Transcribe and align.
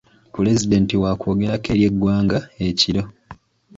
Pulezidenti 0.33 0.93
wakwogerako 1.03 1.67
eri 1.73 1.83
eggwanga 1.89 2.39
ekiro. 2.67 3.03